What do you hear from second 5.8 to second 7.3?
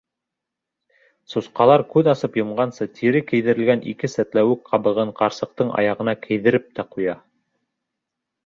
аяғына кейҙереп тә ҡуя.